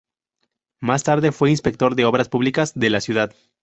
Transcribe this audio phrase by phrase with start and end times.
[0.79, 3.35] Más tarde fue inspector de obras públicas de la ciudad.